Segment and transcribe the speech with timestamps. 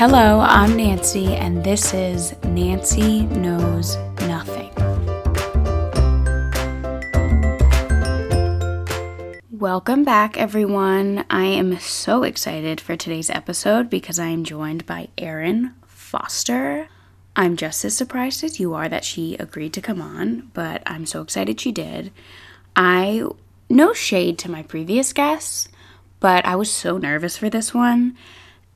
[0.00, 4.70] Hello, I'm Nancy, and this is Nancy Knows Nothing.
[9.50, 11.26] Welcome back, everyone.
[11.28, 16.88] I am so excited for today's episode because I am joined by Erin Foster.
[17.36, 21.04] I'm just as surprised as you are that she agreed to come on, but I'm
[21.04, 22.10] so excited she did.
[22.74, 23.22] I,
[23.68, 25.68] no shade to my previous guests,
[26.20, 28.16] but I was so nervous for this one.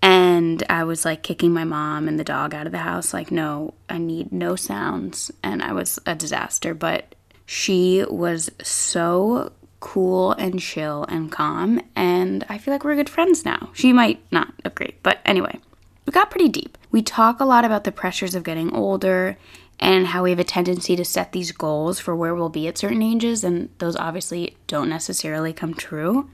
[0.04, 3.30] And I was like kicking my mom and the dog out of the house, like,
[3.30, 5.30] no, I need no sounds.
[5.42, 6.74] And I was a disaster.
[6.74, 7.14] But
[7.46, 11.80] she was so cool and chill and calm.
[11.96, 13.70] And I feel like we're good friends now.
[13.72, 14.95] She might not agree.
[15.02, 15.59] But anyway,
[16.04, 16.76] we got pretty deep.
[16.90, 19.38] We talk a lot about the pressures of getting older
[19.80, 22.76] and how we have a tendency to set these goals for where we'll be at
[22.76, 26.30] certain ages, and those obviously don't necessarily come true.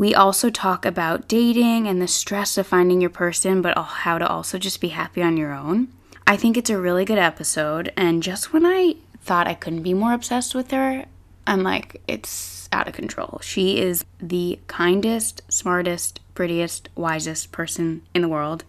[0.00, 4.26] We also talk about dating and the stress of finding your person, but how to
[4.26, 5.88] also just be happy on your own.
[6.26, 9.92] I think it's a really good episode, and just when I thought I couldn't be
[9.92, 11.04] more obsessed with her,
[11.46, 13.40] I'm like, it's out of control.
[13.42, 18.64] She is the kindest, smartest, prettiest, wisest person in the world,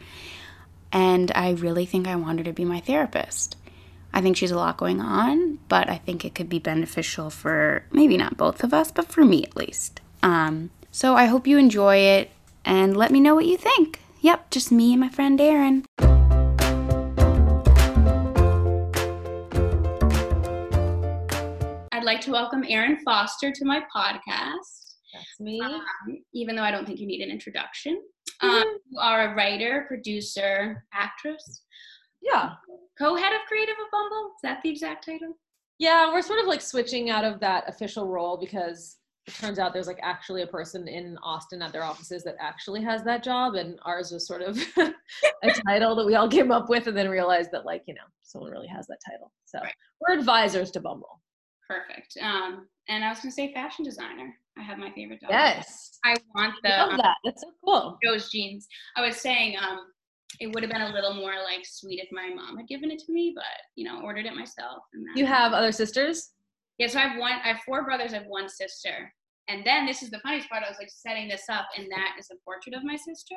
[0.92, 3.56] and I really think I want her to be my therapist.
[4.14, 7.86] I think she's a lot going on, but I think it could be beneficial for
[7.90, 10.02] maybe not both of us, but for me at least.
[10.22, 12.32] Um, so I hope you enjoy it
[12.66, 14.00] and let me know what you think.
[14.22, 15.86] Yep, just me and my friend Erin.
[21.94, 24.96] I'd like to welcome Erin Foster to my podcast.
[25.14, 25.60] That's me.
[25.62, 25.82] Um,
[26.34, 28.02] even though I don't think you need an introduction.
[28.42, 31.64] Um, you are a writer, producer, actress,
[32.22, 32.54] Yeah.
[32.98, 34.32] co-head of creative of Bumble.
[34.36, 35.38] Is that the exact title?
[35.80, 38.98] Yeah, we're sort of like switching out of that official role because
[39.32, 42.82] it turns out there's like actually a person in Austin at their offices that actually
[42.84, 46.70] has that job, and ours was sort of a title that we all came up
[46.70, 49.32] with and then realized that like, you know, someone really has that title.
[49.46, 49.74] So Right.
[50.00, 51.22] we're advisors to Bumble.
[51.68, 52.18] Perfect.
[52.22, 54.34] Um, and I was gonna say fashion designer.
[54.58, 55.30] I have my favorite dog.
[55.32, 55.98] Yes.
[56.04, 57.16] I want the I love um, that.
[57.24, 57.98] That's so cool.
[58.06, 58.68] Those jeans.
[58.98, 59.80] I was saying um,
[60.42, 63.00] it would have been a little more like sweet if my mom had given it
[63.00, 63.46] to me, but
[63.76, 64.84] you know, ordered it myself.
[64.94, 66.32] And You have other sisters?
[66.78, 66.88] yeah.
[66.88, 67.32] So I have one.
[67.32, 68.14] I have four brothers.
[68.14, 69.14] I have one sister.
[69.52, 70.64] And then this is the funniest part.
[70.66, 73.36] I was like setting this up, and that is a portrait of my sister.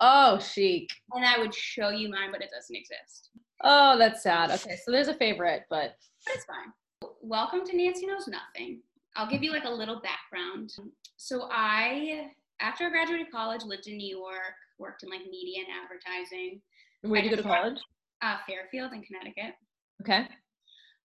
[0.00, 0.90] Oh, chic.
[1.12, 3.30] And I would show you mine, but it doesn't exist.
[3.64, 4.50] Oh, that's sad.
[4.50, 5.96] Okay, so there's a favorite, but
[6.26, 7.10] But it's fine.
[7.22, 8.80] Welcome to Nancy Knows Nothing.
[9.16, 10.74] I'll give you like a little background.
[11.16, 12.26] So I,
[12.60, 16.60] after I graduated college, lived in New York, worked in like media and advertising,
[17.00, 17.78] where did you go to college?
[18.20, 19.54] uh, Fairfield in Connecticut.
[20.02, 20.28] Okay.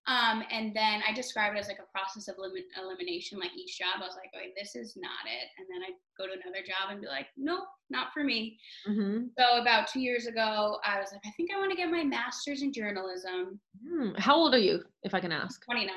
[0.09, 3.39] Um, and then I describe it as like a process of elim- elimination.
[3.39, 5.49] Like each job, I was like, okay, this is not it.
[5.59, 8.59] And then I go to another job and be like, nope, not for me.
[8.89, 9.27] Mm-hmm.
[9.39, 12.05] So about two years ago, I was like, I think I want to get my
[12.05, 13.61] master's in journalism.
[13.87, 14.11] Hmm.
[14.17, 15.63] How old are you, if I can ask?
[15.67, 15.95] 29.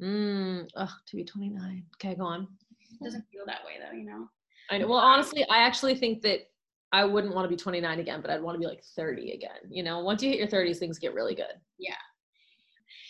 [0.00, 1.84] Mm, ugh, to be 29.
[1.96, 2.48] Okay, go on.
[2.80, 4.28] It doesn't feel that way though, you know.
[4.70, 4.88] I know.
[4.88, 6.48] Well, honestly, I actually think that
[6.92, 9.50] I wouldn't want to be 29 again, but I'd want to be like 30 again.
[9.68, 11.54] You know, once you hit your 30s, things get really good.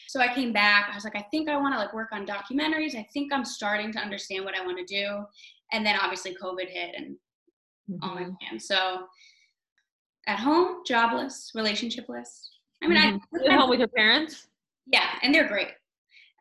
[0.08, 0.88] So I came back.
[0.90, 2.94] I was like, I think I want to like work on documentaries.
[2.94, 5.24] I think I'm starting to understand what I want to do.
[5.72, 7.16] And then obviously COVID hit and
[8.02, 8.38] all my Mhm.
[8.38, 8.66] plans.
[8.66, 9.08] So
[10.26, 12.48] at home, jobless, relationshipless.
[12.82, 13.20] I mean, Mhm.
[13.32, 14.48] You at home with your parents?
[14.86, 15.72] yeah, and they're great.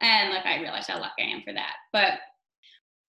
[0.02, 1.78] And like I realized how lucky I am for that.
[1.92, 2.20] But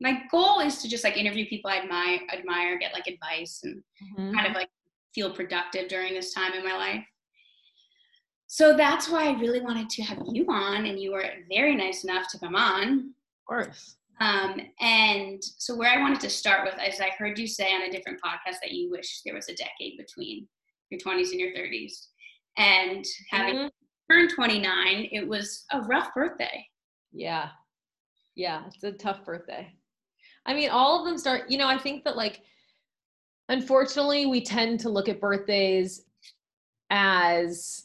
[0.00, 3.82] my goal is to just like interview people I admire, admire, get like advice, and
[4.02, 4.34] Mhm.
[4.34, 4.70] kind of like
[5.14, 7.06] feel productive during this time in my life.
[8.56, 12.04] So that's why I really wanted to have you on, and you were very nice
[12.04, 13.10] enough to come on.
[13.10, 13.96] Of course.
[14.22, 17.82] Um, and so where I wanted to start with is I heard you say on
[17.82, 20.48] a different podcast that you wish there was a decade between
[20.88, 22.08] your 20s and your 30s.
[22.56, 23.70] And having Mhm.
[24.10, 26.66] turned 29, it was a rough birthday.
[27.12, 27.50] Yeah.
[28.36, 29.70] Yeah, it's a tough birthday.
[30.46, 32.40] I mean, all of them start, you know, I think that like
[33.50, 36.06] unfortunately we tend to look at birthdays
[36.88, 37.82] as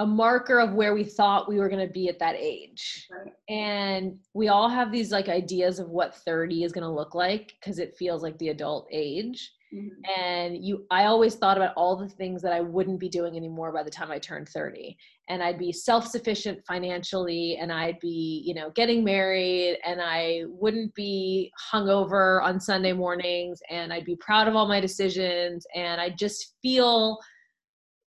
[0.00, 3.06] a marker of where we thought we were going to be at that age.
[3.10, 3.32] Right.
[3.50, 7.52] And we all have these like ideas of what 30 is going to look like
[7.60, 9.90] because it feels like the adult age Mhm.
[10.18, 13.72] and you i always thought about all the things that i wouldn't be doing anymore
[13.72, 14.96] by the time i turned 30
[15.28, 20.92] and i'd be self-sufficient financially and i'd be you know getting married and i wouldn't
[20.96, 26.10] be hungover on sunday mornings and i'd be proud of all my decisions and i
[26.10, 27.16] just feel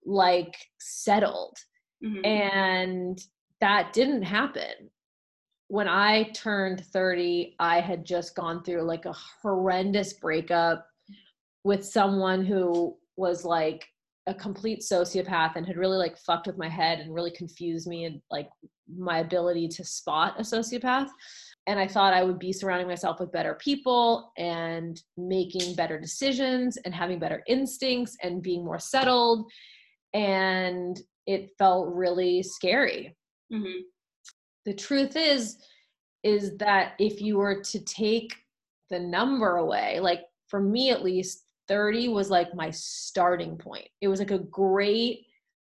[0.07, 1.59] like settled
[2.03, 2.25] Mhm.
[2.27, 3.21] and
[3.61, 4.91] that didn't happen
[5.69, 10.87] when i turned 30 i had just gone through like a horrendous breakup
[11.65, 13.87] with someone who was like
[14.27, 18.05] a complete sociopath and had really like fucked with my head and really confused me
[18.05, 18.49] and like
[18.97, 21.09] my ability to spot a sociopath
[21.67, 26.77] and I thought I would be surrounding myself with better people and making better decisions
[26.79, 29.51] and having better instincts and being more settled.
[30.15, 30.99] And
[31.31, 33.17] it felt really scary.
[33.53, 33.81] Mm-hmm.
[34.67, 35.57] The truth is,
[36.23, 38.35] is that if you were to take
[38.91, 43.89] the number away, like for me at least, 30 was like my starting point.
[44.01, 45.27] It was like a great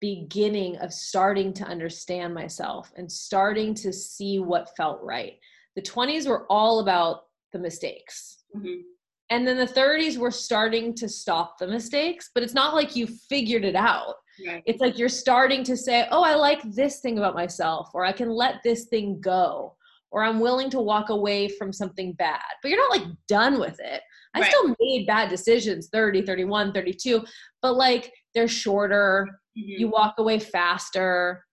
[0.01, 5.35] beginning of starting to understand myself and starting to see what felt right
[5.75, 8.43] the 20s were all about the mistakes.
[8.55, 8.81] Mm-hmm.
[9.29, 13.07] And then the 30s were starting to stop the mistakes, but it's not like you
[13.07, 14.15] figured it out.
[14.45, 14.63] Right.
[14.65, 18.11] It's like you're starting to say, oh, I like this thing about myself, or I
[18.11, 19.75] can let this thing go,
[20.11, 22.41] or I'm willing to walk away from something bad.
[22.61, 24.01] But you're not like done with it.
[24.33, 24.51] I right.
[24.51, 27.23] still made bad decisions 30, 31, 32,
[27.61, 29.27] but like they're shorter.
[29.57, 29.79] Mm-hmm.
[29.81, 31.45] You walk away faster.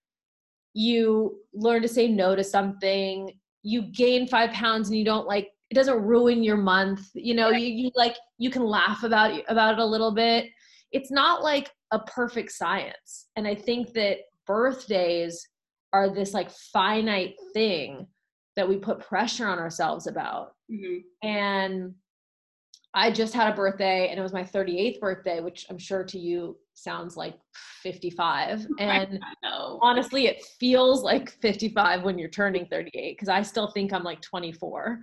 [0.75, 3.33] You learn to say no to something
[3.63, 7.51] you gain five pounds and you don't like it doesn't ruin your month you know
[7.51, 7.63] right.
[7.63, 10.47] you, you like you can laugh about about it a little bit
[10.91, 13.29] it's not like a perfect science.
[13.37, 15.47] And i think that birthdays
[15.93, 18.07] are this like finite thing
[18.57, 20.53] that we put pressure on ourselves about.
[20.71, 21.29] Mm-hmm.
[21.29, 21.95] and
[22.95, 26.19] i just had a birthday and it was my 38th birthday which i'm sure to
[26.19, 27.35] you sounds like
[27.83, 29.21] 55 and
[29.83, 34.23] honestly it feels like 55 when you're turning 38 because i still think i'm like
[34.23, 35.01] 24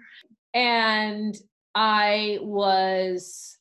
[0.55, 1.37] and
[1.75, 3.58] i was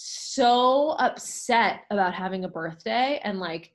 [0.00, 3.72] so upset about having a birthday and like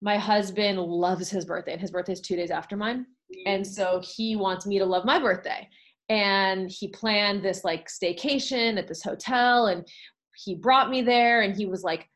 [0.00, 3.04] my husband loves his birthday and his birthday is two days after mine
[3.46, 3.66] and mm.
[3.66, 5.68] so he wants me to love my birthday
[6.08, 9.84] and he planned this like staycation at this hotel and
[10.36, 12.08] he brought me there and he was like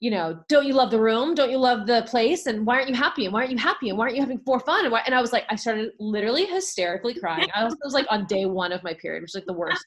[0.00, 1.34] you know, don't you love the room?
[1.34, 2.44] Don't you love the place?
[2.44, 3.24] And why aren't you happy?
[3.24, 3.88] And why aren't you happy?
[3.88, 4.84] And why aren't you having more fun?
[4.84, 7.48] And, why, and I was like, I started literally hysterically crying.
[7.54, 9.84] I was, was like on day one of my period, which is like the worst.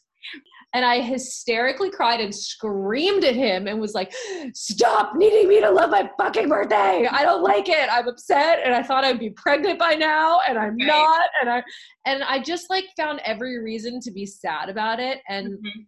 [0.74, 4.14] And I hysterically cried and screamed at him and was like,
[4.54, 7.08] stop needing me to love my fucking birthday.
[7.10, 7.90] I don't like it.
[7.92, 8.60] I'm upset.
[8.64, 10.88] And I thought I'd be pregnant by now and I'm right.
[10.88, 11.30] not.
[11.42, 11.64] And I,
[12.06, 15.22] and I just like found every reason to be sad about it.
[15.28, 15.80] And, mm-hmm.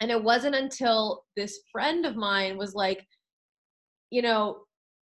[0.00, 3.06] and it wasn't until this friend of mine was like,
[4.10, 4.64] you know,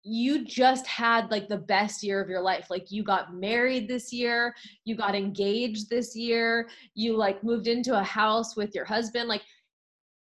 [0.08, 2.68] you just had like the best year of your life.
[2.70, 4.54] Like you got married this year,
[4.84, 9.28] you got engaged this year, you like moved into a house with your husband.
[9.28, 9.42] Like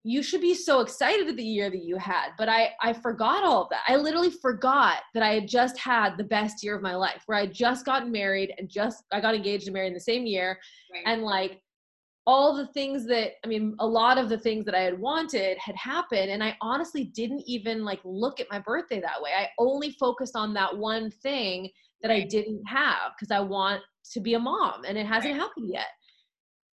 [0.04, 2.30] you should be so excited at the year that you had.
[2.40, 3.84] But I I forgot all of that.
[3.88, 7.38] I literally forgot that I had just had the best year of my life where
[7.38, 10.60] I just gotten married and just I got engaged and married in the same year.
[10.92, 11.04] Right.
[11.06, 11.62] And like
[12.28, 15.58] all the things that i mean a lot of the things that i had wanted
[15.58, 19.32] had happened and i honestly didn't even like look at my birthday that way.
[19.36, 21.70] I only focused on that one thing
[22.02, 23.82] that i didn't have because i want
[24.12, 25.42] to be a mom and it hasn't right.
[25.42, 25.88] happened yet.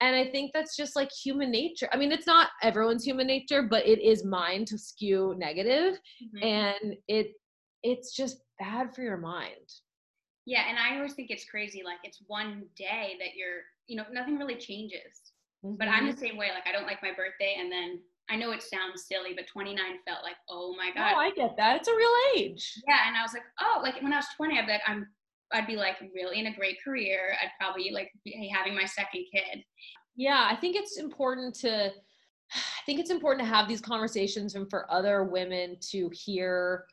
[0.00, 1.88] And i think that's just like human nature.
[1.92, 6.44] I mean it's not everyone's human nature but it is mine to skew negative, mm-hmm.
[6.44, 7.28] and it
[7.84, 9.68] it's just bad for your mind.
[10.46, 14.04] Yeah and i always think it's crazy like it's one day that you're you know
[14.12, 15.32] nothing really changes
[15.64, 15.76] Mm-hmm.
[15.76, 16.20] But I'm the mm-hmm.
[16.20, 16.48] same way.
[16.54, 18.00] Like I don't like my birthday, and then
[18.30, 19.76] I know it sounds silly, but 29
[20.06, 21.12] felt like, oh my god.
[21.14, 21.76] Oh, I get that.
[21.76, 22.80] It's a real age.
[22.88, 25.06] Yeah, and I was like, oh, like when I was 20, I'd be like, I'm,
[25.52, 27.36] I'd be like really in a great career.
[27.42, 29.62] I'd probably like be having my second kid.
[30.16, 31.90] Yeah, I think it's important to.
[32.54, 36.84] I think it's important to have these conversations and for other women to hear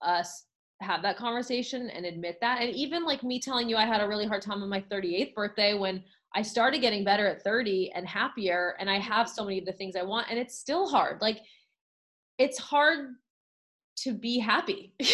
[0.00, 0.44] us
[0.80, 2.60] have that conversation and admit that.
[2.60, 5.34] And even like me telling you I had a really hard time on my 38th
[5.34, 6.02] birthday when
[6.34, 9.72] I started getting better at 30 and happier and I have so many of the
[9.72, 11.20] things I want and it's still hard.
[11.20, 11.40] Like
[12.38, 13.14] it's hard
[13.98, 14.94] to be happy.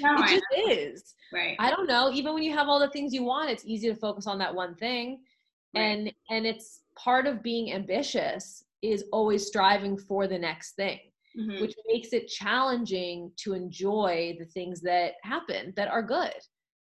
[0.00, 1.14] No, it just is.
[1.32, 1.54] Right.
[1.60, 3.94] I don't know, even when you have all the things you want, it's easy to
[3.94, 5.20] focus on that one thing.
[5.76, 5.82] Right.
[5.82, 10.98] And and it's part of being ambitious is always striving for the next thing.
[11.38, 11.60] Mm-hmm.
[11.60, 16.34] Which makes it challenging to enjoy the things that happen that are good.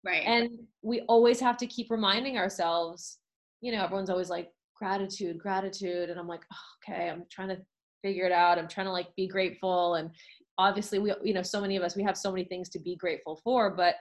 [0.05, 0.23] Right.
[0.25, 0.49] And
[0.81, 3.17] we always have to keep reminding ourselves
[3.61, 6.09] you know, everyone's always like gratitude, gratitude.
[6.09, 7.57] And I'm like, oh, okay, I'm trying to
[8.01, 8.57] figure it out.
[8.57, 9.95] I'm trying to like be grateful.
[9.95, 10.09] And
[10.57, 12.95] obviously we, you know, so many of us, we have so many things to be
[12.95, 13.95] grateful for, but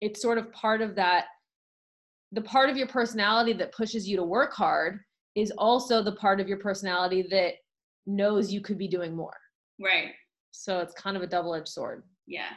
[0.00, 1.26] it's sort of part of that.
[2.32, 5.00] The part of your personality that pushes you to work hard
[5.36, 7.54] is also the part of your personality that
[8.06, 9.36] knows you could be doing more.
[9.80, 10.12] Right.
[10.50, 12.02] So it's kind of a double edged sword.
[12.26, 12.48] Yeah.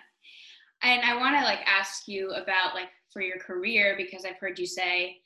[0.81, 4.57] And I want to like ask you about like for your career because I've heard
[4.57, 5.17] you say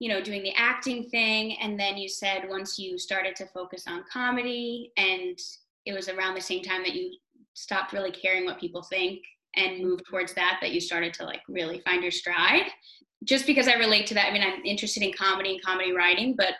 [0.00, 3.84] you know doing the acting thing and then you said once you started to focus
[3.86, 5.38] on comedy and
[5.86, 7.16] it was around the same time that you
[7.54, 9.20] stopped really caring what people think
[9.56, 12.66] and moved towards that that you started to like really find your stride?
[13.24, 16.34] Just because i relate to that i mean i'm interested in comedy and comedy writing
[16.36, 16.54] but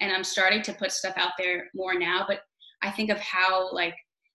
[0.00, 2.40] and i'm starting to put stuff out there more now but
[2.82, 3.94] i think of how like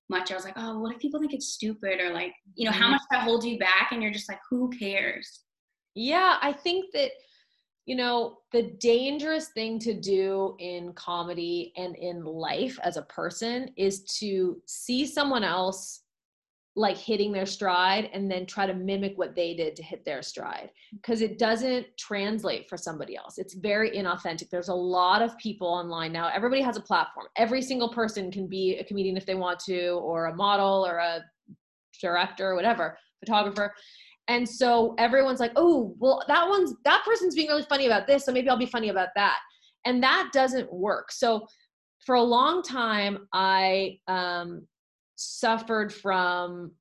[0.10, 2.00] much i was like oh what if people think it's stupid?
[2.00, 2.91] or like you know how Mm-hmm.
[2.91, 5.39] much that holds you back and you're just like who cares?
[5.96, 7.12] Yeah, I think that,
[7.86, 13.70] you know, the dangerous thing to do in comedy and in life as a person
[13.76, 16.04] is to see someone else
[16.76, 20.22] like hitting their stride and then try to mimic what they did to hit their
[20.22, 23.38] stride because it doesn't translate for somebody else.
[23.38, 24.50] It's very inauthentic.
[24.50, 26.30] There's a lot of people online now.
[26.34, 27.28] Everybody has a platform.
[27.36, 30.98] Every single person can be a comedian if they want to, or a model, or
[30.98, 31.26] a
[32.00, 33.74] director, or whatever, photographer.
[34.32, 38.24] And so everyone's like, oh, well, that one's that person's being really funny about this,
[38.24, 39.40] so maybe I'll be funny about that.
[39.86, 41.12] And that doesn't work.
[41.12, 41.46] So
[42.06, 44.66] for a long time, I um,
[45.18, 46.72] suffered from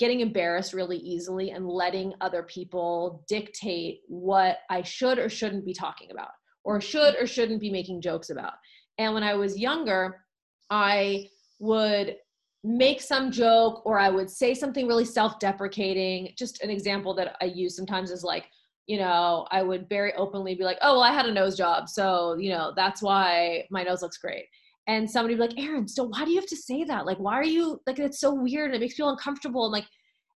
[0.00, 5.74] getting embarrassed really easily and letting other people dictate what I should or shouldn't be
[5.74, 6.30] talking about,
[6.64, 8.54] or should or shouldn't be making jokes about.
[8.98, 10.24] And when I was younger,
[10.70, 11.28] I
[11.60, 12.16] would
[12.62, 16.32] make some joke or I would say something really self deprecating.
[16.36, 18.46] Just an example that I use sometimes is like,
[18.86, 21.88] you know, I would very openly be like, oh, well, I had a nose job.
[21.88, 24.46] So, you know, that's why my nose looks great.
[24.88, 27.06] And somebody would be like, Erin, so why do you have to say that?
[27.06, 29.64] Like, why are you like, it's so weird and it makes me feel uncomfortable.
[29.66, 29.86] And like,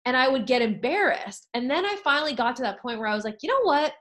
[0.06, 1.48] and I would get embarrassed.
[1.54, 3.94] And then I finally got to that point where I was like, you know what?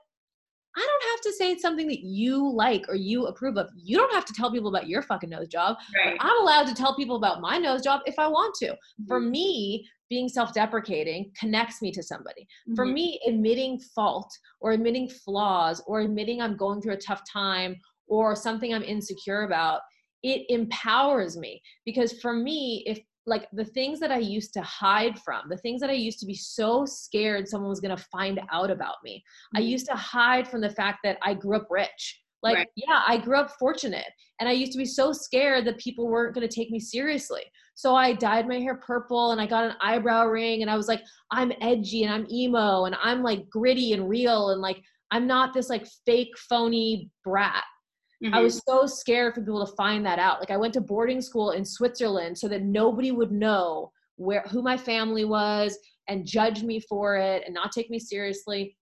[0.75, 3.69] I don't have to say something that you like or you approve of.
[3.75, 5.77] You don't have to tell people about your fucking nose job.
[5.95, 8.75] right I'm allowed to tell people about my nose job if I want to.
[9.07, 9.29] For Mhm.
[9.29, 12.47] me, being self deprecating connects me to somebody.
[12.75, 12.93] For Mhm.
[12.93, 17.75] me, admitting fault or admitting flaws or admitting I'm going through a tough time
[18.07, 19.81] or something I'm insecure about,
[20.23, 21.61] it empowers me.
[21.85, 25.79] Because for me, if like the things that I used to hide from, the things
[25.81, 29.23] that I used to be so scared someone was going to find out about me,
[29.55, 29.67] I Mhm.
[29.69, 32.21] used to hide from the fact that I grew up rich.
[32.41, 32.67] Like, Right.
[32.75, 34.11] yeah, I grew up fortunate.
[34.39, 37.43] And I used to be so scared that people weren't going to take me seriously.
[37.75, 40.89] So I dyed my hair purple and I got an eyebrow ring and I was
[40.89, 41.01] like,
[41.31, 45.53] I'm edgy and I'm emo and I'm like gritty and real and like, I'm not
[45.53, 47.63] this like fake, phony brat.
[48.31, 48.43] I Mhm.
[48.43, 50.39] was so scared for people to find that out.
[50.39, 54.61] Like I went to boarding school in Switzerland so that nobody would know where who
[54.61, 55.77] my family was
[56.07, 58.77] and judge me for it and not take me seriously.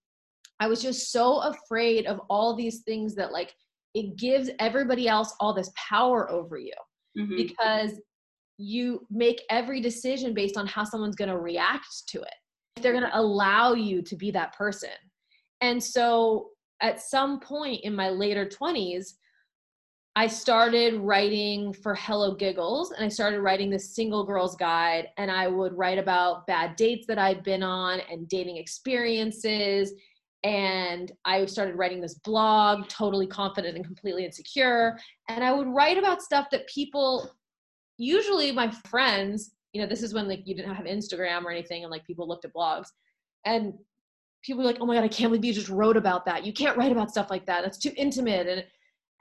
[0.59, 3.55] I was just so afraid of all these things that like
[3.95, 6.73] it gives everybody else all this power over you
[7.17, 7.35] Mhm.
[7.35, 7.99] because
[8.57, 12.35] you make every decision based on how someone's going to react to it.
[12.75, 14.91] If they're going to allow you to be that person.
[15.61, 19.17] And so at some point in my later 20s,
[20.15, 25.31] I started writing for Hello Giggles and I started writing the single girls guide and
[25.31, 29.93] I would write about bad dates that I'd been on and dating experiences
[30.43, 34.99] and I started writing this blog totally confident and completely insecure
[35.29, 37.31] and I would write about stuff that people
[37.97, 41.83] usually my friends you know this is when like you didn't have Instagram or anything
[41.83, 42.87] and like people looked at blogs
[43.45, 43.73] and
[44.43, 46.45] people were like oh my god I can't believe you just wrote about that.
[46.45, 47.61] You can't write about stuff like that.
[47.63, 48.65] That's too intimate and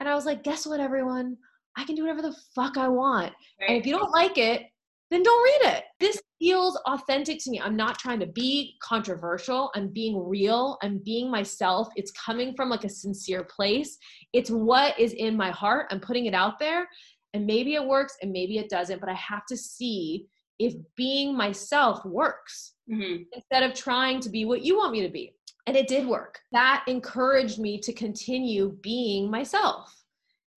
[0.01, 1.37] and I was like, guess what, everyone?
[1.77, 3.31] I can do whatever the fuck I want.
[3.59, 4.63] And if you don't like it,
[5.11, 5.83] then don't read it.
[5.99, 7.61] This feels authentic to me.
[7.61, 9.69] I'm not trying to be controversial.
[9.75, 10.79] I'm being real.
[10.81, 11.87] I'm being myself.
[11.95, 13.95] It's coming from like a sincere place.
[14.33, 15.85] It's what is in my heart.
[15.91, 16.89] I'm putting it out there.
[17.35, 20.25] And maybe it works and maybe it doesn't, but I have to see
[20.57, 23.25] if being myself works Mhm.
[23.33, 25.35] instead of trying to be what you want me to be.
[25.67, 26.39] And it did work.
[26.51, 29.93] That encouraged me to continue being myself.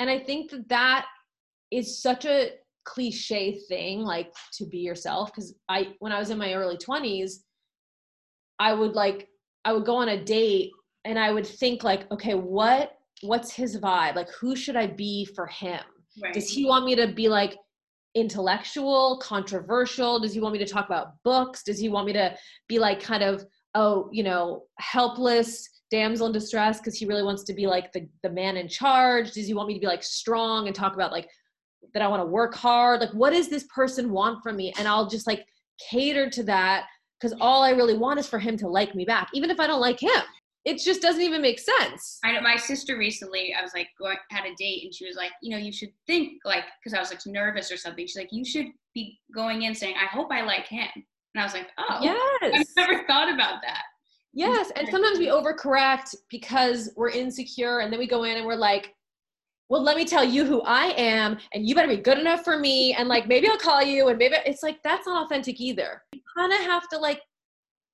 [0.00, 1.06] And I think that that
[1.70, 2.52] is such a
[2.84, 7.36] cliche thing like to be yourself because I when I was in my early 20s
[8.58, 9.26] I would like
[9.64, 10.70] I would go on a date
[11.06, 15.24] and I would think like okay what what's his vibe like who should I be
[15.24, 15.80] for him
[16.22, 16.32] Right.
[16.32, 17.56] does he want me to be like
[18.14, 20.20] intellectual, controversial?
[20.20, 21.64] Does he want me to talk about books?
[21.64, 22.36] Does he want me to
[22.68, 27.44] be like kind of, oh, you know, helpless damsel in distress because he really wants
[27.44, 29.32] to be like the, the man in charge?
[29.32, 31.28] Does he want me to be like strong and talk about like
[31.92, 33.00] that I want to work hard?
[33.00, 34.72] Like, what does this person want from me?
[34.78, 35.44] And I'll just like
[35.90, 36.86] cater to that
[37.20, 39.66] because all I really want is for him to like me back, even if I
[39.66, 40.22] don't like him.
[40.64, 42.18] It just doesn't even make sense.
[42.24, 45.14] I know my sister recently, I was like, going, had a date, and she was
[45.14, 48.06] like, you know, you should think like, because I was like nervous or something.
[48.06, 50.88] She's like, you should be going in saying, I hope I like him.
[51.34, 52.16] And I was like, oh, Yes.
[52.42, 53.82] I've never thought about that.
[54.36, 58.56] Yes, and sometimes we overcorrect because we're insecure, and then we go in and we're
[58.56, 58.92] like,
[59.68, 62.58] well, let me tell you who I am, and you better be good enough for
[62.58, 62.94] me.
[62.94, 66.02] And like, maybe I'll call you, and maybe it's like, that's not authentic either.
[66.12, 67.22] You kind of have to like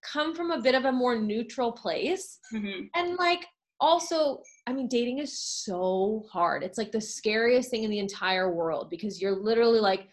[0.02, 2.38] come from a bit of a more neutral place.
[2.54, 2.88] Mhm.
[2.94, 3.44] And like,
[3.78, 6.62] also, I mean, dating is so hard.
[6.62, 10.08] It's like the scariest thing in the entire world because you're literally like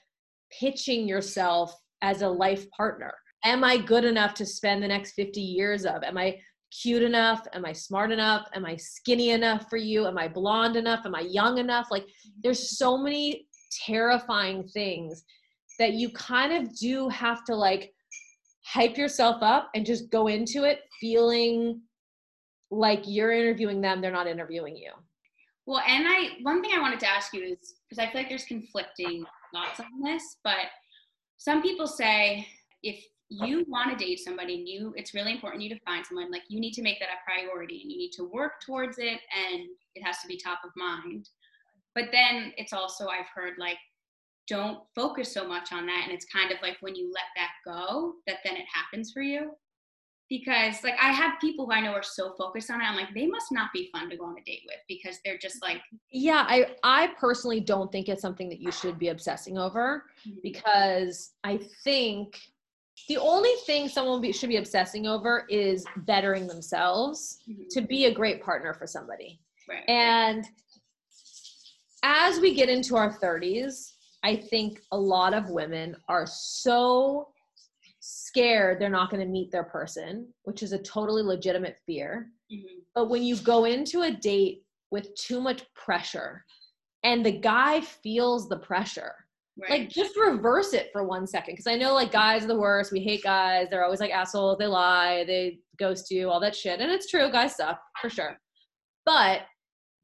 [0.52, 3.14] pitching yourself as a life partner.
[3.44, 6.04] Am I good enough to spend the next 50 years of?
[6.04, 6.38] Am I
[6.82, 7.42] cute enough?
[7.54, 8.48] Am I smart enough?
[8.54, 10.08] Am I skinny enough for you?
[10.08, 11.06] Am I blonde enough?
[11.06, 11.88] Am I young enough?
[11.92, 12.06] Like,
[12.44, 13.48] there's so many
[13.86, 15.24] terrifying things
[15.80, 17.94] that you kind of do have to like
[18.66, 21.82] hype yourself up and just go into it feeling
[22.70, 24.92] like you're interviewing them, they're not interviewing you.
[25.66, 28.30] Well, and I one thing I wanted to ask you is because I feel like
[28.30, 30.66] there's conflicting thoughts on this, but
[31.38, 32.46] some people say
[32.84, 36.44] if you want to date somebody you it's really important you to find someone like
[36.48, 39.64] you need to make that a priority and you need to work towards it and
[39.96, 41.30] it has to be top of mind.
[41.94, 43.78] But then it's also I've heard like
[44.48, 47.50] don't focus so much on that and it's kind of like when you let that
[47.66, 49.52] go that then it happens for you
[50.30, 52.84] because like I have people who I know are so focused on it.
[52.86, 55.38] I'm like, they must not be fun to go on a date with because they're
[55.38, 55.82] just like,
[56.12, 60.04] Yeah, I I personally don't think it's something that you should be obsessing over
[60.44, 62.40] because I think
[63.08, 67.70] the only thing someone be, should be obsessing over is bettering themselves Mhm.
[67.70, 69.40] to be a great partner for somebody.
[69.70, 69.88] right.
[69.90, 70.46] And
[72.04, 73.94] as we get into our 30s,
[74.24, 77.30] I think a lot of women are so
[78.38, 82.32] scared they're not going to meet their person, which is a totally legitimate fear.
[82.52, 82.84] Mhm.
[82.94, 86.46] But when you go into a date with too much pressure
[87.04, 89.14] and the guy feels the pressure,
[89.58, 89.70] right.
[89.70, 91.56] like just reverse it for one second.
[91.56, 92.92] Cause I know like guys are the worst.
[92.92, 93.68] We hate guys.
[93.70, 94.58] They're always like assholes.
[94.60, 96.80] They lie, they ghost you, all that shit.
[96.80, 97.32] And it's true.
[97.32, 98.38] Guys suck for sure.
[99.06, 99.42] But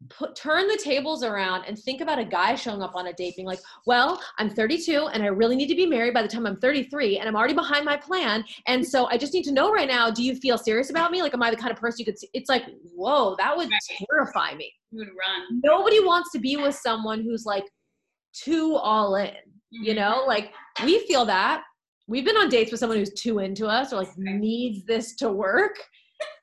[0.10, 3.36] put turn the tables around and think about a guy showing up on a date
[3.36, 6.46] being like, well, I'm 32 and I really need to be married by the time
[6.46, 8.44] I'm 33 and I'm already behind my plan.
[8.68, 11.22] And so I just need to know right now, do you feel serious about me?
[11.22, 12.30] Like, am I the kind of person you could see?
[12.34, 12.64] It's like,
[12.96, 14.06] whoa, that would Right.
[14.10, 14.72] terrify me.
[14.92, 15.62] you would run.
[15.64, 17.66] Nobody wants to be with someone who's like
[18.34, 19.32] too all in
[19.72, 19.98] you Mhm.
[19.98, 21.64] know like we feel that
[22.08, 25.32] we've been on dates with someone who's too into us or like needs this to
[25.32, 25.76] work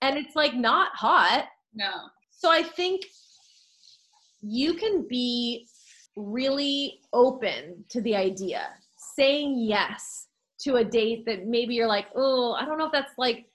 [0.02, 1.92] and it's like not hot No.
[2.30, 3.02] so i think
[4.42, 5.66] you can be
[6.16, 8.68] really open to the idea
[9.16, 10.26] saying yes
[10.60, 13.46] to a date that maybe you're like oh i don't know if that's like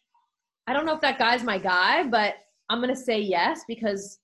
[0.68, 2.36] i don't know if that guy's my guy but
[2.70, 4.20] i'm gonna say yes because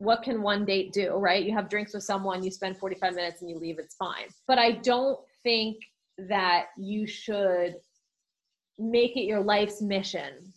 [0.00, 1.44] what can one date do right?
[1.44, 4.28] You have drinks with someone you spend 45 minutes and you leave it's fine.
[4.48, 5.76] But i don't think
[6.28, 7.76] that you should
[8.78, 10.52] make it your life's mission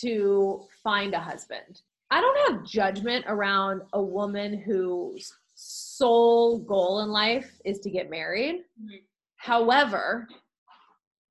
[0.00, 7.10] to find a husband I don't have judgment around a woman whose sole goal in
[7.10, 8.64] life is to get married.
[8.80, 9.02] Mhm.
[9.36, 10.28] However,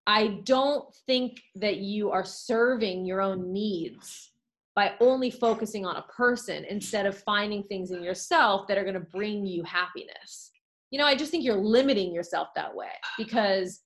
[0.07, 4.31] I don't think that you are serving your own needs
[4.75, 8.93] by only focusing on a person instead of finding things in yourself that are going
[8.93, 10.51] to bring you happiness.
[10.89, 13.81] You know, I just think you're limiting yourself that way because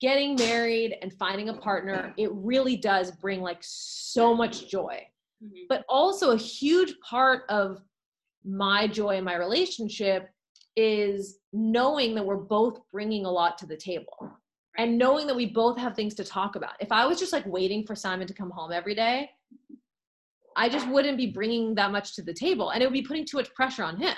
[0.00, 5.04] getting married and finding a partner, it really does bring like so much joy
[5.42, 5.66] Mhm.
[5.68, 7.82] but also a huge part of
[8.44, 10.28] my joy in my relationship
[10.76, 14.30] is knowing that we're both bringing a lot to the table
[14.76, 16.72] and knowing that we both have things to talk about.
[16.80, 19.30] If I was just like waiting for Simon to come home every day,
[20.56, 23.24] I just wouldn't be bringing that much to the table and it would be putting
[23.24, 24.16] too much pressure on him.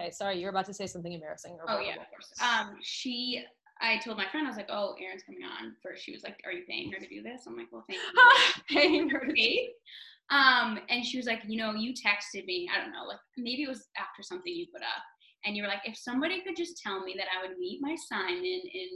[0.00, 1.52] Okay, sorry, you're about to say something embarrassing.
[1.54, 2.32] or Oh yeah, of course.
[2.42, 3.44] Um, she,
[3.80, 6.40] I told my friend, I was like, "Oh, Erin's coming on." First, she was like,
[6.44, 9.32] "Are you paying her to do this?" I'm like, "Well, thank you." paying her to
[9.32, 9.70] date.
[10.30, 12.68] Um, and she was like, "You know, you texted me.
[12.74, 15.02] I don't know, like maybe it was after something you put up,
[15.44, 17.94] and you were like, if somebody could just tell me that I would meet my
[18.08, 18.88] Simon in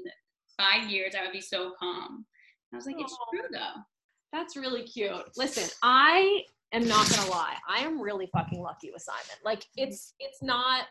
[0.57, 2.25] five years, I would be so calm."
[2.73, 3.83] I was like, "It's true though."
[4.33, 5.13] That's really cute.
[5.37, 7.57] Listen, I am not gonna lie.
[7.69, 9.39] I am really fucking lucky with Simon.
[9.45, 10.85] Like it's it's not.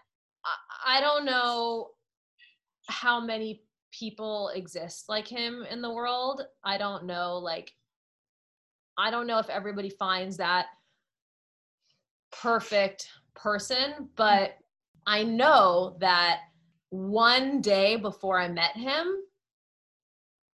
[0.45, 1.89] I, I don't know
[2.87, 6.43] how many people exist like him in the world.
[6.63, 7.37] I don't know.
[7.37, 7.71] Like
[8.97, 10.67] I don't know if everybody finds that
[12.31, 14.57] perfect person, but
[15.05, 16.39] I know that
[16.89, 19.17] one day before I met him,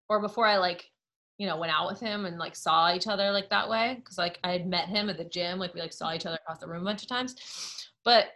[0.08, 0.90] or before I like
[1.40, 4.02] you know, went out with him and like saw each other like that way.
[4.04, 6.36] Cause like I had met him at the gym, like we like saw each other
[6.36, 7.34] across the room a bunch of times.
[8.04, 8.26] But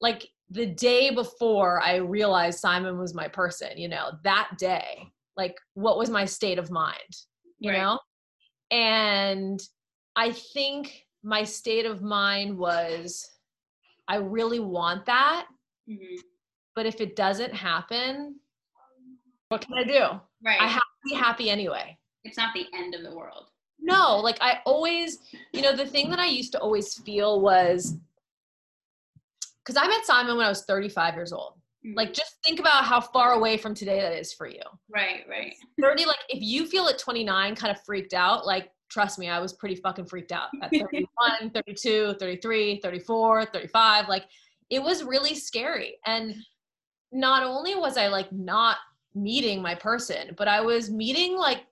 [0.00, 5.02] like the day before I realized Simon was my person, you know, that day,
[5.36, 6.96] like what was my state of mind,
[7.58, 7.80] you Right.
[7.80, 7.98] know?
[8.70, 9.60] And
[10.16, 13.28] I think my state of mind was
[14.08, 15.46] I really want that.
[15.88, 16.18] Mhm.
[16.74, 18.40] But if it doesn't happen,
[19.48, 20.20] what can I do?
[20.44, 20.60] Right.
[20.60, 21.98] I have to be happy anyway.
[22.24, 23.50] it's not the end of the world.
[23.78, 25.18] No, like I always,
[25.52, 27.98] you know, the thing that I used to always feel was
[29.58, 31.60] because I met Simon when I was 35 years old.
[31.94, 34.62] Like, just think about how far away from today that is for you.
[34.88, 35.54] right, right.
[35.80, 39.38] 30, like, if you feel at 29 kind of freaked out, like, trust me, I
[39.38, 44.08] was pretty fucking freaked out at 31, 32, 33, 34, 35.
[44.08, 44.24] Like,
[44.70, 45.98] it was really scary.
[46.06, 46.34] And
[47.12, 48.78] not only was I like not
[49.14, 51.64] meeting my person, but I was meeting like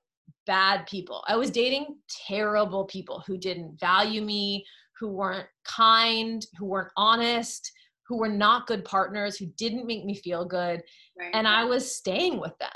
[0.46, 1.24] bad people.
[1.26, 1.96] I was dating
[2.28, 4.64] terrible people who didn't value me,
[4.98, 7.72] who weren't kind, who weren't honest,
[8.06, 10.82] who were not good partners, who didn't make me feel good.
[11.18, 11.30] Right.
[11.34, 12.70] And I was staying with them.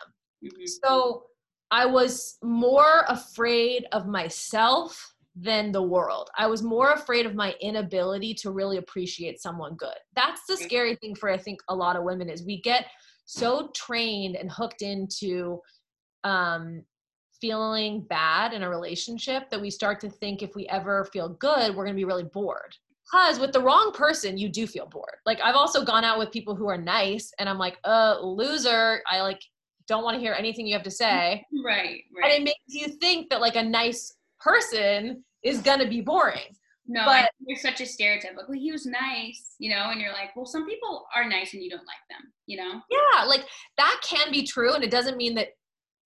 [0.45, 0.69] Mhm.
[0.85, 1.27] So
[1.71, 6.31] I was more afraid of myself than the world.
[6.39, 9.97] I was more afraid of my inability to really appreciate someone good.
[10.15, 12.87] That's the scary thing for I think a lot of women is we get
[13.27, 15.61] so trained and hooked into
[16.25, 16.85] um
[17.39, 21.77] feeling bad in a relationship that we start to think if we ever feel good,
[21.77, 22.75] we're going to be really bored.
[23.11, 25.17] Because with the wrong person, you do feel bored.
[25.25, 29.03] Like I've also gone out with people who are nice and I'm like, uh, loser.
[29.09, 29.41] I like
[29.87, 31.45] don't want to hear anything you have to say.
[31.65, 36.01] Right, right And it makes you think that like a nice person is gonna be
[36.01, 36.57] boring.
[36.89, 38.37] No, but- there's such a stereotype.
[38.37, 41.53] Like, well, he was nice, you know, and you're like, well, some people are nice
[41.55, 42.81] and you don't like them, you know?
[42.91, 43.45] Yeah, like
[43.77, 45.49] that can be true, and it doesn't mean that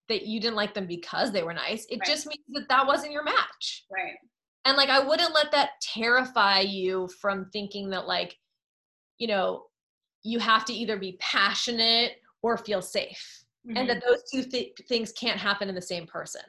[0.09, 1.87] that you didn't like them because they were nice.
[1.89, 2.09] It Right.
[2.09, 3.85] just means that that wasn't your match.
[3.91, 4.17] Right.
[4.65, 8.37] And like I wouldn't let that terrify you from thinking that like,
[9.19, 9.65] you know,
[10.23, 13.45] you have to either be passionate or feel safe.
[13.67, 13.79] Mhm.
[13.79, 16.41] and that those two th- things can't happen in the same person.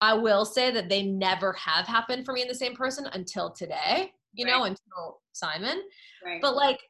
[0.00, 3.50] I will say that they never have happened for me in the same person until
[3.50, 5.82] today, you know, until Simon.
[6.24, 6.40] right.
[6.40, 6.80] But like,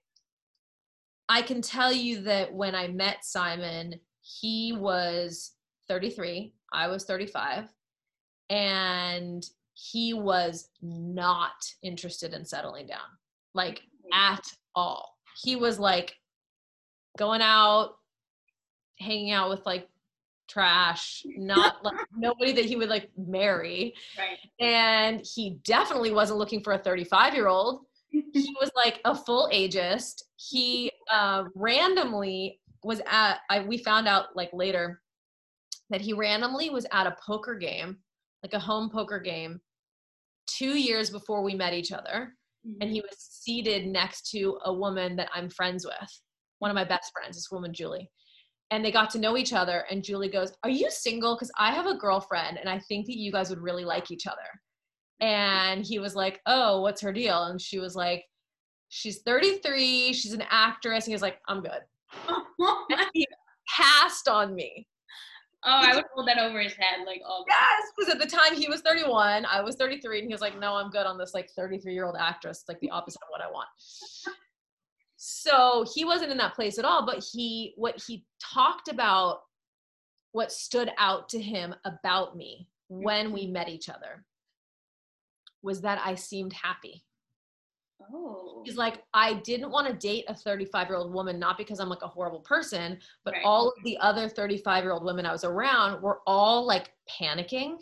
[1.28, 5.54] I can tell you that when I met Simon, he was
[5.88, 7.72] 33, I was 35,
[8.50, 9.44] and
[9.74, 13.00] he was not interested in settling down,
[13.54, 13.82] like
[14.12, 15.16] at all.
[15.42, 16.14] He was like
[17.18, 17.96] going out,
[18.98, 19.88] hanging out with like
[20.48, 23.94] trash, not like nobody that he would like marry.
[24.18, 24.38] right.
[24.60, 27.84] And he definitely wasn't looking for a 35 year old.
[28.32, 30.22] He was like a full ageist.
[30.36, 35.02] He uh, randomly was at, I, we found out like later
[35.90, 37.98] that he randomly was at a poker game,
[38.44, 39.60] like a home poker game,
[40.46, 42.34] two years before we met each other
[42.80, 43.06] and he mm-hmm.
[43.10, 46.22] was seated next to a woman that I'm friends with,
[46.60, 48.10] one of my best friends, this woman, Julie.
[48.70, 49.84] And they got to know each other.
[49.90, 51.34] And Julie goes, Are you single?
[51.34, 54.26] Because I have a girlfriend and I think that you guys would really like each
[54.26, 54.38] other.
[55.20, 57.44] And he was like, Oh, what's her deal?
[57.44, 58.24] And she was like,
[58.88, 61.04] She's 33, she's an actress.
[61.04, 61.80] And he was like, I'm good.
[62.90, 63.26] And he
[63.76, 64.86] passed on me.
[65.66, 68.54] Oh, I would hold that over his head, like, oh, Yes, because at the time
[68.54, 71.32] he was 31, I was 33, and he was like, "No, I'm good on this
[71.32, 73.68] like 33 year old actress, It's like the opposite of what I want."
[75.16, 79.38] So he wasn't in that place at all, but he what he talked about,
[80.32, 83.54] what stood out to him about me when we mm-hmm.
[83.54, 84.26] met each other,
[85.62, 87.06] was that I seemed happy.
[88.12, 88.62] Oh.
[88.64, 91.88] He's like, I didn't want to date a 35 year old woman, not because I'm
[91.88, 93.42] like a horrible person, but Right.
[93.44, 97.76] all of the other 35 year old women I was around were all like panicking.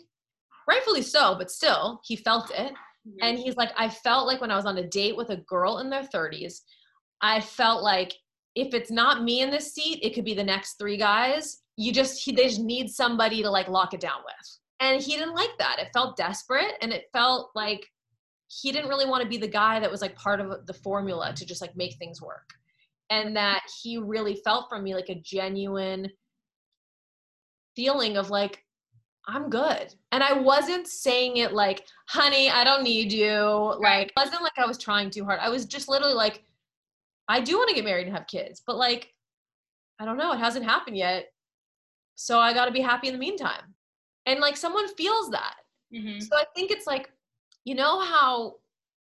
[0.67, 2.73] Rightfully so, but still, he felt it.
[3.07, 3.17] Mhm.
[3.21, 5.79] And he's like, I felt like when I was on a date with a girl
[5.79, 6.61] in their 30s,
[7.21, 8.13] I felt like
[8.55, 11.63] if it's not me in this seat, it could be the next three guys.
[11.75, 14.59] You just, he, they just need somebody to like lock it down with.
[14.79, 15.79] And he didn't like that.
[15.79, 17.89] It felt desperate and it felt like
[18.61, 21.33] he didn't really want to be the guy that was like part of the formula
[21.33, 22.53] to just like make things work.
[23.09, 26.09] And that he really felt from me like a genuine
[27.75, 28.63] feeling of like,
[29.27, 29.93] I'm good.
[30.11, 33.75] And I wasn't saying it like, honey, I don't need you.
[33.79, 35.39] Like, it wasn't like I was trying too hard.
[35.39, 36.43] I was just literally like,
[37.29, 39.13] I do want to get married and have kids, but like,
[39.99, 41.27] I don't know, it hasn't happened yet.
[42.15, 43.73] So I got to be happy in the meantime.
[44.25, 45.55] And like, someone feels that.
[45.93, 46.21] Mhm.
[46.21, 47.09] So I think it's like,
[47.65, 48.55] you know how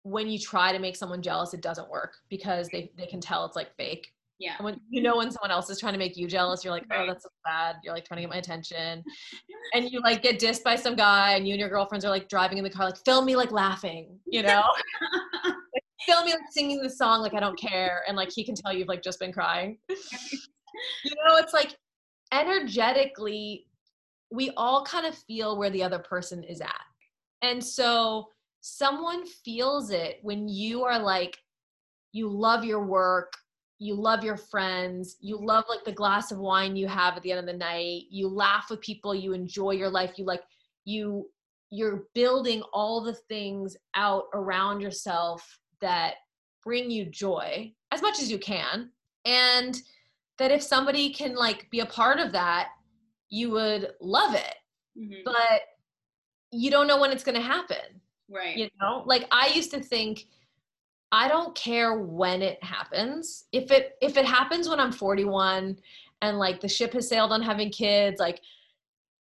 [0.02, 3.44] when you try to make someone jealous, it doesn't work because they, they can tell
[3.44, 4.12] it's like fake.
[4.38, 4.54] Yeah.
[4.58, 6.86] And when you know when someone else is trying to make you jealous, you're like,
[6.90, 7.76] oh, that's so bad.
[7.84, 9.04] You're like trying to get my attention.
[9.74, 12.28] and you like get dissed by some guy and you and your girlfriends are like
[12.28, 14.62] driving in the car, like, film me like laughing, you know?
[15.44, 18.02] like, film me like singing the song like I don't care.
[18.08, 19.76] And like he can tell you've like just been crying.
[19.90, 21.76] you know, it's like
[22.32, 23.66] energetically,
[24.30, 26.80] we all kind of feel where the other person is at.
[27.42, 28.28] And so
[28.60, 31.38] someone feels it when you are like
[32.12, 33.32] you love your work,
[33.78, 37.30] you love your friends, you love like the glass of wine you have at the
[37.30, 40.42] end of the night, you laugh with people, you enjoy your life, you like
[40.84, 41.28] you
[41.72, 46.14] you're building all the things out around yourself that
[46.64, 48.90] bring you joy as much as you can.
[49.24, 49.80] And
[50.38, 52.70] that if somebody can like be a part of that
[53.28, 54.54] you would love it.
[54.98, 55.20] Mm-hmm.
[55.24, 55.62] but
[56.50, 58.56] you don't know when it's going to happen right.
[58.56, 59.02] you know?
[59.06, 60.26] Like i used to think
[61.12, 63.44] i don't care when it happens.
[63.52, 65.76] If it if it happens when i'm 41
[66.22, 68.40] and like the ship has sailed on having kids like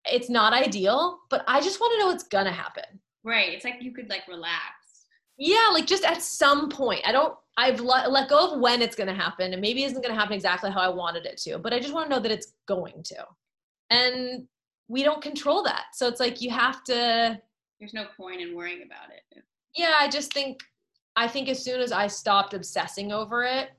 [0.04, 2.84] it's not ideal but i just want to know what's gonna happen.
[3.24, 3.52] Right.
[3.52, 5.06] It's like you could like relax.
[5.36, 7.02] Yeah like just at some point.
[7.04, 10.02] I don't i've let, let go of when it's gonna happen and maybe it isn't
[10.02, 12.32] gonna happen exactly how i wanted it to but i just want to know that
[12.32, 13.24] it's going to.
[13.90, 14.46] And
[14.88, 15.86] we don't control that.
[15.92, 17.40] So it's like you have to
[17.78, 19.42] there's no point in worrying about it.
[19.74, 20.60] Yeah i just think
[21.16, 23.70] i think as soon as i stopped obsessing over it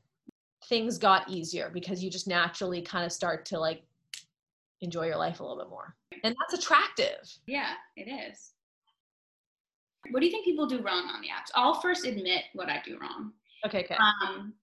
[0.67, 3.83] things got easier because you just naturally kind of start to like
[4.81, 5.95] enjoy your life a little bit more.
[6.23, 7.31] And that's attractive.
[7.45, 8.53] Yeah it is.
[10.11, 11.51] What do you think people do wrong on the apps?
[11.55, 13.31] I'll first admit what i do wrong.
[13.65, 13.95] Okay okay.
[13.95, 14.53] Um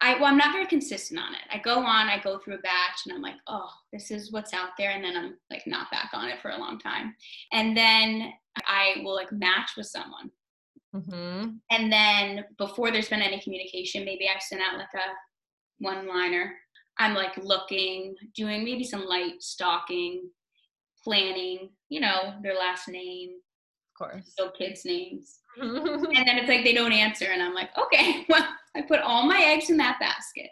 [0.00, 1.40] I well, I'm not very consistent on it.
[1.52, 4.54] I go on, I go through a batch, and I'm like, oh, this is what's
[4.54, 7.14] out there, and then I'm like not back on it for a long time,
[7.52, 8.32] and then
[8.66, 10.30] I will like match with someone,
[10.94, 11.50] mm-hmm.
[11.70, 15.08] and then before there's been any communication, maybe I send out like a
[15.78, 16.54] one-liner.
[17.00, 20.30] I'm like looking, doing maybe some light stalking,
[21.04, 26.64] planning, you know, their last name, of course, still kids' names, and then it's like
[26.64, 29.98] they don't answer, and I'm like, okay, well I put all my eggs in that
[30.00, 30.50] basket.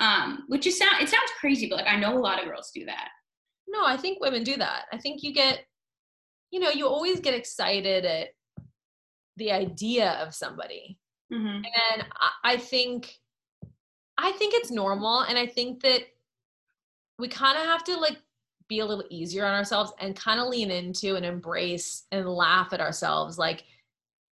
[0.00, 2.72] Um, which is sound it sounds crazy, but like I know a lot of girls
[2.74, 3.08] do that.
[3.68, 4.86] No, I think women do that.
[4.92, 5.64] I think you get,
[6.50, 8.28] you know, you always get excited at
[9.36, 10.98] the idea of somebody.
[11.32, 11.62] Mm-hmm.
[11.64, 13.14] And I, I think
[14.18, 16.02] I think it's normal and I think that
[17.18, 18.18] we kind of have to like
[18.68, 22.72] be a little easier on ourselves and kind of lean into and embrace and laugh
[22.72, 23.64] at ourselves like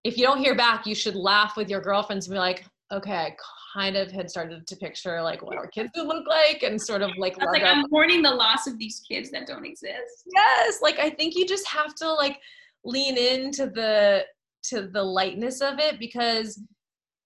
[0.03, 3.13] if you don't hear back you should laugh with your girlfriends and be like okay,
[3.13, 3.35] I
[3.73, 7.01] kind of had started to picture like what our kids would look like and sort
[7.01, 10.27] of like like I'm mourning the loss of these kids that don't exist.
[10.35, 12.37] Yes, like I think you just have to like
[12.83, 14.25] lean into the
[14.63, 16.61] to the lightness of it because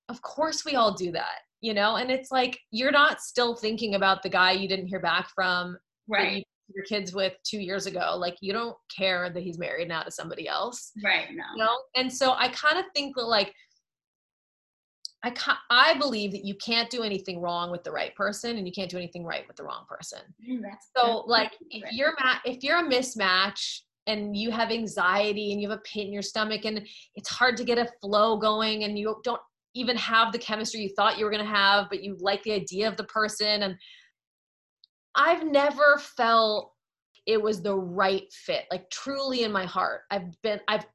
[0.10, 1.96] of course we all do that, you know?
[1.96, 5.78] And it's like you're not still thinking about the guy you didn't hear back from
[6.08, 10.02] right your kids with two years ago like you don't care that he's married now
[10.02, 11.78] to somebody else right no you know?
[11.96, 13.54] and so i kind of think that like
[15.26, 18.72] I I believe that you can't do anything wrong with the right person, and you
[18.72, 20.20] can't do anything right with the wrong person.
[20.48, 20.62] Mm,
[20.96, 25.70] so, like, if you're ma- if you're a mismatch and you have anxiety and you
[25.70, 29.00] have a pit in your stomach and it's hard to get a flow going and
[29.00, 29.42] you don't
[29.74, 32.52] even have the chemistry you thought you were going to have, but you like the
[32.52, 33.76] idea of the person, and
[35.16, 36.74] I've never felt
[37.26, 40.02] it was the right fit like truly in my heart.
[40.12, 40.86] I've been i've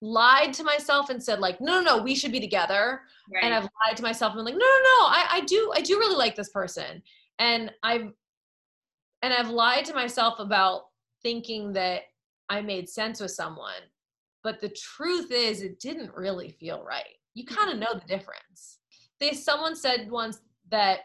[0.00, 3.00] lied to myself and said like no no no we should be together.
[3.32, 3.44] Right.
[3.44, 5.80] and i've lied to myself and been like no no no I, I do i
[5.80, 7.02] do really like this person.
[7.38, 8.12] And i've
[9.22, 10.82] and i've lied to myself about
[11.22, 12.02] thinking that
[12.48, 13.82] i made sense with someone
[14.42, 17.04] but the truth is it didn't really feel right.
[17.34, 17.80] You kind of mm-hmm.
[17.80, 18.78] know the difference.
[19.20, 21.00] They someone said once that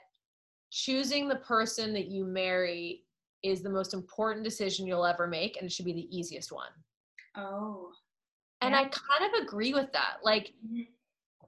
[0.73, 3.03] choosing the person that you marry
[3.43, 6.71] is the most important decision you'll ever make and it should be the easiest one
[7.37, 7.91] oh
[8.63, 8.79] and yeah.
[8.79, 10.17] I kind of agree with that.
[10.23, 10.83] Like, mm-hmm.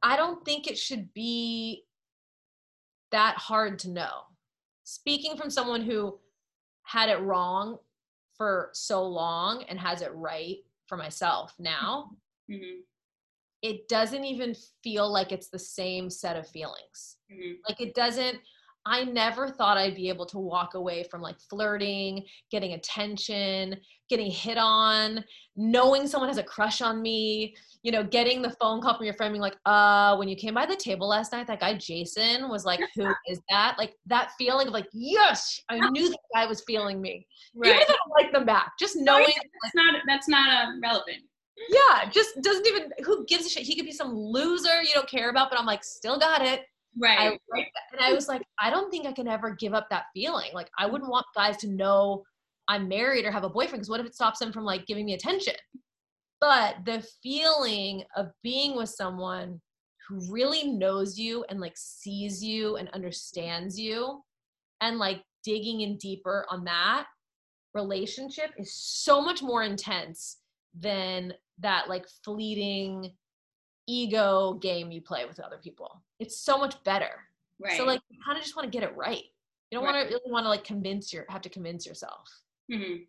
[0.03, 1.85] I don't think it should be
[3.11, 4.23] that hard to know.
[4.83, 6.19] Speaking from someone who
[6.83, 7.77] had it wrong
[8.37, 10.57] for so long and has it right
[10.87, 12.11] for myself now,
[12.51, 12.81] mm-hmm.
[13.61, 17.15] it doesn't even feel like it's the same set of feelings.
[17.31, 17.53] Mm-hmm.
[17.67, 18.39] Like, it doesn't
[18.87, 23.77] I never thought I'd be able to walk away from like flirting, getting attention,
[24.09, 25.23] getting hit on,
[25.55, 29.15] knowing someone has a crush on me, you know, getting the phone call from your
[29.15, 32.47] friend being like, uh, when you came by the table last night, that guy Jason
[32.47, 33.75] was like, who is that?
[33.79, 37.25] Like that feeling of like, yes, I knew that guy was feeling me.
[37.55, 37.69] Right.
[37.69, 41.23] Even if I don't like them back, just knowing that's not that's not uh, relevant.
[41.69, 43.63] Yeah, just doesn't even who gives a shit.
[43.63, 46.65] He could be some loser you don't care about, but I'm like, still got it
[46.97, 47.39] Right.
[47.53, 47.59] I,
[47.91, 50.51] and I was like, I don't think I can ever give up that feeling.
[50.53, 52.23] Like, I wouldn't want guys to know
[52.67, 55.05] I'm married or have a boyfriend because what if it stops them from like giving
[55.05, 55.55] me attention?
[56.41, 59.61] But the feeling of being with someone
[60.07, 64.21] who really knows you and like sees you and understands you
[64.81, 67.07] and like digging in deeper on that
[67.73, 70.37] relationship is so much more intense
[70.77, 73.11] than that like fleeting
[73.87, 76.01] ego game you play with other people.
[76.19, 77.11] It's so much better.
[77.59, 77.77] Right.
[77.77, 79.23] So like you kind of just want to get it right.
[79.71, 79.93] You don't Right.
[79.95, 82.27] want to really want to like convince your have to convince yourself.
[82.71, 83.03] hmm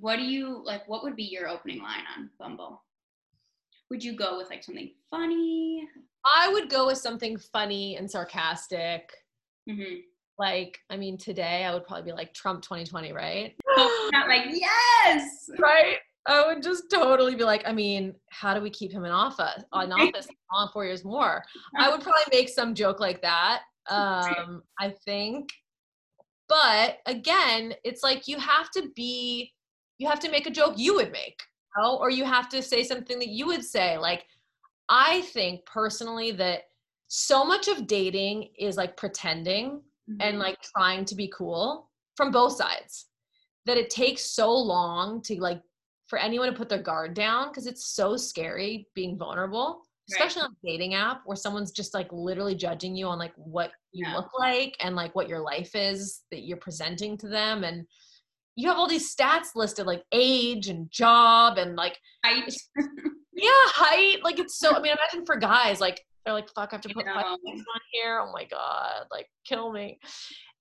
[0.00, 0.88] What do you like?
[0.88, 2.82] What would be your opening line on Bumble?
[3.90, 5.86] Would you go with like something funny?
[6.24, 9.12] I would go with something funny and sarcastic.
[9.68, 10.00] hmm
[10.38, 13.54] Like, I mean, today I would probably be like Trump 2020, right?
[14.12, 15.48] Not like yes.
[15.58, 15.98] right?
[16.26, 19.62] I would just totally be like, I mean, how do we keep him in office
[19.72, 21.44] on office on four years more?
[21.78, 23.62] I would probably make some joke like that.
[23.88, 25.50] Um, I think.
[26.48, 29.52] But again, it's like you have to be,
[29.98, 31.42] you have to make a joke you would make,
[31.76, 31.96] you know?
[31.96, 33.98] or you have to say something that you would say.
[33.98, 34.26] Like,
[34.88, 36.62] I think personally that
[37.08, 39.82] so much of dating is like pretending
[40.20, 40.40] and Mhm.
[40.40, 43.06] like trying to be cool from both sides
[43.64, 45.60] that it takes so long to like
[46.08, 50.20] for anyone to put their guard down because it's so scary being vulnerable Right.
[50.20, 53.72] especially on a dating app where someone's just like literally judging you on like what
[53.90, 54.14] you Yeah.
[54.14, 57.84] look like and like what your life is that you're presenting to them and
[58.54, 62.46] you have all these stats listed like age and job and like I,
[63.32, 66.76] yeah height like it's so i mean imagine for guys like they're like fuck i
[66.76, 67.32] have to put five know.
[67.32, 69.98] on here oh my god like kill me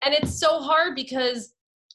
[0.03, 1.53] and it's so hard because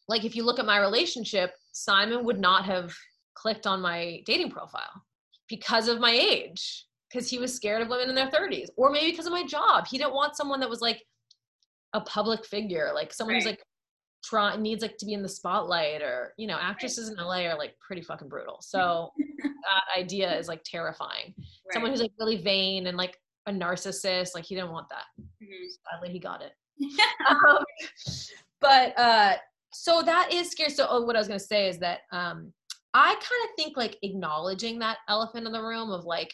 [0.09, 2.95] like if you look at my relationship simon would not have
[3.41, 5.03] clicked on my dating profile
[5.49, 9.11] because of my age because he was scared of women in their 30s or maybe
[9.11, 9.87] because of my job.
[9.87, 11.03] He didn't want someone that was like
[11.95, 13.61] a public figure like someone who's like
[14.23, 17.57] try needs like to be in the spotlight or you know actresses in la are
[17.59, 18.59] like pretty fucking brutal.
[18.61, 19.11] So
[19.43, 21.35] that idea is like terrifying.
[21.73, 25.05] Someone who's like really vain and like a narcissist like he didn't want that.
[25.43, 25.67] Mhm.
[25.91, 26.53] sadly he got it.
[27.29, 27.65] Um,
[28.61, 29.35] but uh
[29.73, 30.71] so that is scary.
[30.71, 32.53] So oh, what i was going to say is that um
[32.95, 36.33] i kind of think like acknowledging that elephant in the room of like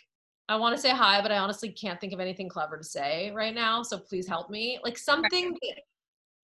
[0.48, 3.32] i want to say hi but i honestly can't think of anything clever to say
[3.34, 5.80] right now so please help me like something that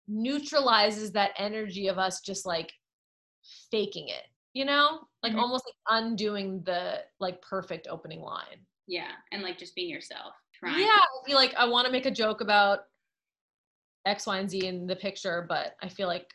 [0.08, 2.72] neutralizes that energy of us just like
[3.72, 5.40] faking it you know like Mhm.
[5.40, 10.36] almost like undoing the like perfect opening line yeah, and like just being yourself.
[10.54, 10.80] Trying.
[10.80, 12.82] yeah, feel like I want to make a joke about
[14.06, 16.28] X, Y, and Z in the picture, but I feel like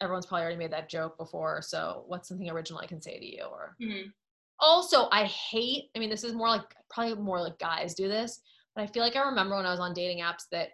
[0.00, 1.62] everyone's probably already made that joke before.
[1.62, 3.44] So what's something original I can say to you?
[3.44, 4.12] Or Mhm.
[4.58, 5.90] also, I hate.
[5.94, 8.40] I mean, this is more like probably more like guys do this,
[8.74, 10.70] but I feel like I remember when I was on dating apps that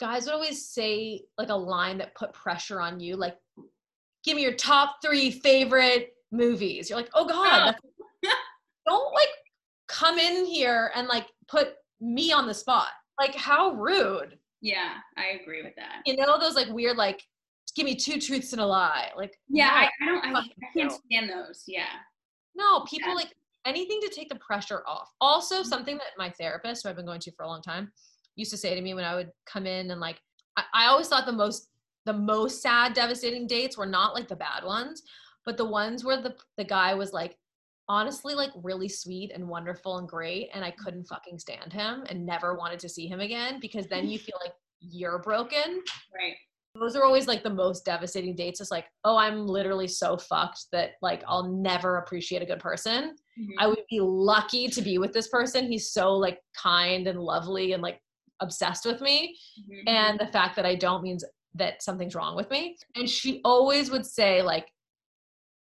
[0.00, 3.38] guys would always say like a line that put pressure on you, like
[4.24, 7.80] "Give me your top three favorite movies." You're like, "Oh God." that's-
[8.86, 9.28] don't like
[9.86, 12.88] come in here and like put me on the spot.
[13.20, 14.38] Like how rude.
[14.60, 16.02] Yeah, I agree with that.
[16.06, 17.22] You know those like weird like
[17.74, 19.10] give me two truths and a lie.
[19.16, 20.36] Like Yeah, no, I, I don't.
[20.36, 20.42] I, I
[20.76, 20.98] can't no.
[21.06, 21.64] stand those.
[21.66, 21.84] Yeah.
[22.54, 23.14] no, people Yeah.
[23.14, 23.34] like
[23.64, 25.10] anything to take the pressure off.
[25.20, 25.68] Also, mm-hmm.
[25.68, 27.90] something that my therapist, who I've been going to for a long time,
[28.36, 30.20] used to say to me when I would come in and like
[30.56, 31.68] I, I always thought the most
[32.06, 35.02] the most sad, devastating dates were not like the bad ones,
[35.44, 37.36] but the ones where the the guy was like
[37.88, 42.24] honestly like really sweet and wonderful and great and I couldn't fucking stand him and
[42.24, 45.82] never wanted to see him again because then you feel like you're broken.
[46.14, 46.36] Right.
[46.74, 48.60] Those are always like the most devastating dates.
[48.60, 53.14] It's like, oh, I'm literally so fucked that like I'll never appreciate a good person.
[53.38, 53.52] Mhm.
[53.58, 55.70] I would be lucky to be with this person.
[55.70, 58.00] He's so like kind and lovely and like
[58.40, 59.38] obsessed with me.
[59.60, 59.82] Mhm.
[59.86, 62.76] And the fact that I don't means that something's wrong with me.
[62.96, 64.68] And she always would say, like,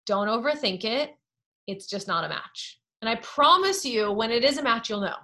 [0.07, 1.15] don't overthink it.
[1.67, 2.81] It's just not a match.
[3.03, 5.17] And I promise you, when it is a match, you'll know.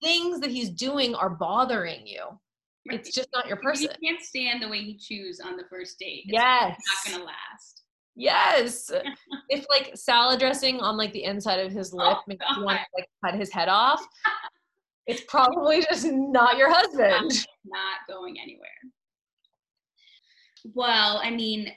[0.00, 2.38] Things that he's doing are bothering you.
[2.88, 2.98] Right.
[3.00, 3.88] It's just not your person.
[4.00, 6.24] You can't stand the way he chews on the first date.
[6.26, 6.78] It's Yes.
[7.06, 7.82] not gonna last.
[8.14, 8.90] Yes.
[9.48, 12.78] if like salad dressing on like the inside of his lip Oh, makes you want
[12.78, 14.04] to like cut his head off,
[15.06, 17.30] it's probably just not your husband.
[17.64, 18.68] Not going anywhere.
[20.74, 21.72] Well, I mean,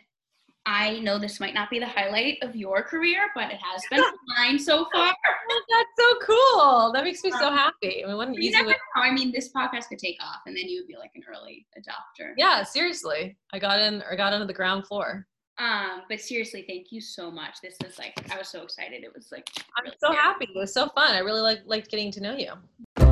[0.68, 4.04] I know this might not be the highlight of your career, but it has been
[4.38, 5.16] mine so far.
[5.70, 6.92] That's so cool.
[6.94, 8.04] That makes me so happy.
[8.04, 8.68] I mean, what an easy way.
[8.72, 9.02] know.
[9.02, 11.66] I mean, this podcast could take off, and then you would be like an early
[11.80, 12.34] adopter.
[12.36, 13.38] Yeah, seriously.
[13.54, 15.26] I got in or got into the ground floor.
[15.58, 17.62] Um, but seriously, thank you so much.
[17.64, 19.06] This is like, I was so excited.
[19.06, 19.48] It was like,
[19.78, 20.50] I'm so happy.
[20.54, 21.16] It was so fun.
[21.16, 23.07] I really like liked getting to know you.